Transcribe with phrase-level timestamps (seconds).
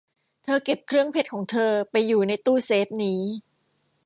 [0.43, 3.21] เธอเก็บเครื่องเพชรของเธอไปอยู่ในตู้เซฟนี้